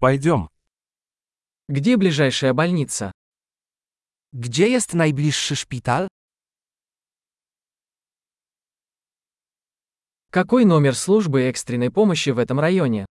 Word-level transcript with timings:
Пойдем. 0.00 0.48
Где 1.68 1.96
ближайшая 1.96 2.54
больница? 2.54 3.10
Gdzie 4.32 4.68
jest 4.68 4.94
najbliższy 4.94 5.56
szpital? 5.56 6.08
Какой 10.30 10.64
номер 10.64 10.94
службы 10.94 11.48
экстренной 11.50 11.90
помощи 11.90 12.30
в 12.30 12.38
этом 12.38 12.60
районе? 12.60 13.06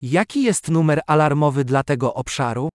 Jaki 0.00 0.42
jest 0.42 0.68
numer 0.68 1.02
alarmowy 1.06 1.64
dla 1.64 1.82
tego 1.82 2.14
obszaru? 2.14 2.68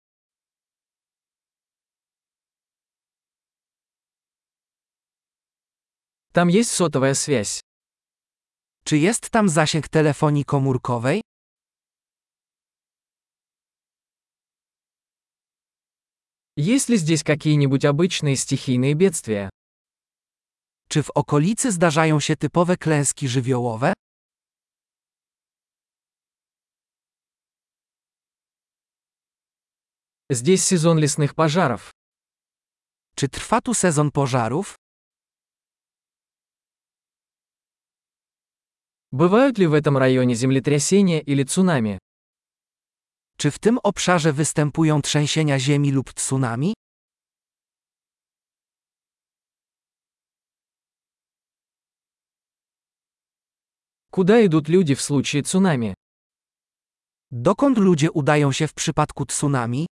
Там 6.33 6.49
есть 6.49 6.71
сотовая 6.71 7.13
связь. 7.13 7.61
Czy 8.83 8.97
jest 8.97 9.29
tam 9.29 9.49
zasięg 9.49 9.87
telefonii 9.87 10.45
komórkowej? 10.45 11.21
Есть 16.56 16.88
ли 16.88 16.96
здесь 16.96 17.22
какие-нибудь 17.22 17.84
обычные 17.84 18.36
стихийные 18.36 18.94
бедствия? 18.94 19.50
Czy 20.88 21.02
w 21.02 21.10
okolicy 21.10 21.72
zdarzają 21.72 22.20
się 22.20 22.36
typowe 22.36 22.76
klęski 22.76 23.28
żywiołowe? 23.28 23.92
Здесь 30.30 30.64
сезон 30.64 30.98
лесных 30.98 31.34
пожаров. 31.34 31.90
Czy 33.14 33.28
trwa 33.28 33.60
tu 33.60 33.74
sezon 33.74 34.10
pożarów? 34.10 34.74
Бывают 39.10 39.58
ли 39.58 39.66
в 39.66 39.72
этом 39.72 39.96
районе 39.96 40.34
землетрясения 40.34 41.20
или 41.20 41.44
цунами? 41.44 41.98
Czy 43.36 43.50
w 43.50 43.58
tym 43.58 43.78
obszarze 43.82 44.32
występują 44.32 45.02
trzęsienia 45.02 45.58
ziemi 45.58 45.92
lub 45.92 46.12
tsunami? 46.12 46.74
Куда 54.10 54.46
идут 54.46 54.68
люди 54.68 54.94
в 54.94 55.00
случае 55.00 55.42
цунами? 55.42 55.94
Dokąd 57.30 57.78
ludzie 57.78 58.10
udają 58.10 58.52
się 58.52 58.68
w 58.68 58.74
przypadku 58.74 59.26
tsunami? 59.26 59.86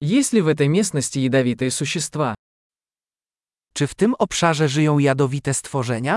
Есть 0.00 0.32
ли 0.32 0.40
в 0.40 0.48
этой 0.48 0.68
местности 0.68 1.18
ядовитые 1.18 1.70
существа? 1.70 2.34
Czy 3.74 3.86
w 3.86 3.94
tym 3.94 4.14
obszarze 4.18 4.68
żyją 4.68 4.98
jadowite 4.98 5.54
stworzenia? 5.54 6.16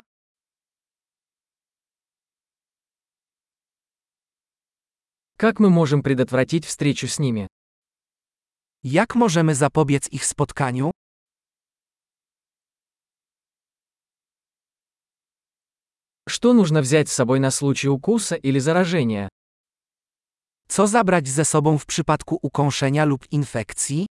Как 5.39 5.61
мы 5.61 5.69
можем 5.69 6.03
предотвратить 6.03 6.65
встречу 6.65 7.07
с 7.09 7.19
ними? 7.19 7.47
Jak 8.83 9.15
możemy 9.15 9.55
zapobiec 9.55 10.09
ich 10.11 10.25
spotkaniu? 10.25 10.91
Что 16.29 16.53
нужно 16.55 16.81
взять 16.81 17.09
с 17.09 17.13
собой 17.13 17.39
на 17.39 17.51
случай 17.51 17.89
укуса 17.89 18.37
или 18.37 18.59
заражения? 18.59 19.29
Co 20.69 20.87
zabrać 20.87 21.29
ze 21.29 21.45
sobą 21.45 21.79
w 21.79 21.87
przypadku 21.87 22.39
ukąszenia 22.43 23.05
lub 23.05 23.27
infekcji? 23.31 24.07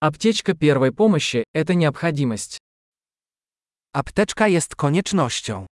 Аптечка 0.00 0.54
первой 0.54 0.92
помощи– 0.92 1.44
это 1.54 1.74
необходимость. 1.74 2.65
Apteczka 3.95 4.47
jest 4.47 4.75
koniecznością. 4.75 5.65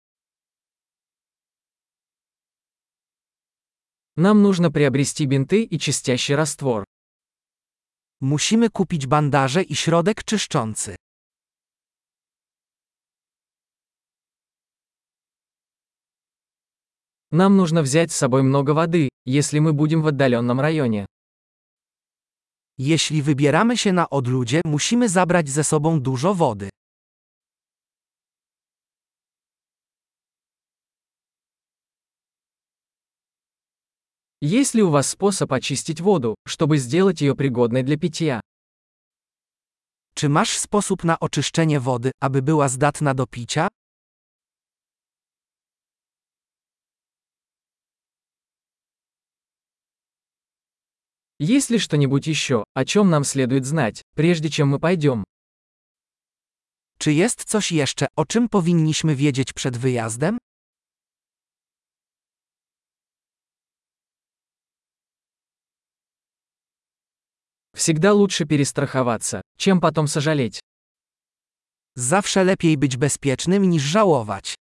Нам 4.18 4.42
нужно 4.42 4.72
приобрести 4.72 5.26
бинты 5.26 5.64
и 5.64 5.80
чистящий 5.80 6.36
раствор. 6.36 6.84
Musimy 8.22 8.70
kupić 8.70 9.08
bandaże 9.08 9.64
i 9.64 9.76
środek 9.76 10.24
czyszczący. 10.24 10.96
Нам 17.32 17.58
нужно 17.58 17.82
взять 17.82 18.12
с 18.12 18.18
собой 18.18 18.44
много 18.44 18.72
воды, 18.74 19.10
если 19.26 19.60
мы 19.60 19.74
будем 19.74 20.02
в 20.02 20.08
отдаленном 20.08 20.60
районе. 20.60 21.06
Jeśli 22.78 23.22
wybieramy 23.22 23.78
się 23.78 23.94
na 23.94 24.10
odludzie, 24.10 24.62
musimy 24.66 25.10
zabrać 25.10 25.50
ze 25.50 25.64
sobą 25.64 26.02
dużo 26.02 26.34
wody. 26.34 26.70
Есть 34.47 34.75
ли 34.75 34.83
у 34.83 34.91
вас 34.91 35.09
способ 35.09 35.55
очистить 35.55 36.03
воду, 36.03 36.35
чтобы 36.47 36.77
сделать 36.77 37.23
ее 37.23 37.35
пригодной 37.35 37.83
для 37.83 37.97
питья? 37.97 38.43
Czy 40.15 40.29
masz 40.29 40.59
sposób 40.59 41.05
na 41.05 41.19
oczyszczenie 41.21 41.81
wody, 41.81 42.11
aby 42.21 42.43
była 42.43 42.69
zdatna 42.69 43.15
do 43.15 43.27
picia? 43.27 43.69
Есть 51.41 51.71
ли 51.71 51.79
что-нибудь 51.79 52.27
еще, 52.27 52.65
о 52.75 52.85
чем 52.85 53.09
нам 53.11 53.25
следует 53.25 53.65
знать, 53.65 54.03
прежде 54.15 54.51
чем 54.51 54.69
мы 54.69 54.79
пойдем? 54.79 55.25
Czy 56.99 57.13
jest 57.13 57.45
coś 57.45 57.73
jeszcze, 57.73 58.07
o 58.17 58.25
czym 58.27 58.49
powinniśmy 58.49 59.17
wiedzieć 59.17 59.53
przed 59.53 59.79
wyjazdem? 59.79 60.39
Всегда 67.75 68.13
лучше 68.13 68.47
перестраховаться, 68.47 69.43
чем 69.59 69.81
потом 69.81 70.07
сожалеть. 70.07 70.61
Zawsze 71.97 72.45
lepiej 72.45 72.77
być 72.77 72.97
bezpiecznym 72.97 73.71
niż 73.71 73.83
żałować. 73.83 74.55